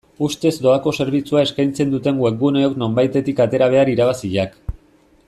[0.27, 4.61] Ustez doako zerbitzua eskaitzen duten webguneok nonbaitetik atera behar irabaziak.